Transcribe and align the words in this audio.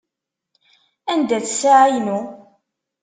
Anda-tt 1.11 1.49
ssaεa-inu? 1.53 2.19